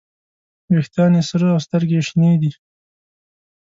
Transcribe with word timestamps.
ویښتان 0.73 1.11
یې 1.17 1.23
سره 1.29 1.45
او 1.53 1.59
سترګې 1.65 1.95
یې 1.99 2.03
شنې 2.07 2.31
دي. 2.41 2.51